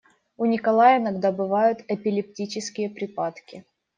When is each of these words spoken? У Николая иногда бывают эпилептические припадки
У 0.35 0.45
Николая 0.45 0.97
иногда 0.99 1.31
бывают 1.31 1.81
эпилептические 1.87 2.89
припадки 2.89 3.65